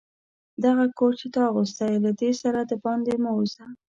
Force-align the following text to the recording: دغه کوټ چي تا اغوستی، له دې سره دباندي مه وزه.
دغه 0.63 0.85
کوټ 0.97 1.13
چي 1.19 1.27
تا 1.33 1.41
اغوستی، 1.49 1.93
له 2.05 2.11
دې 2.19 2.31
سره 2.41 2.59
دباندي 2.71 3.15
مه 3.23 3.31
وزه. 3.37 3.65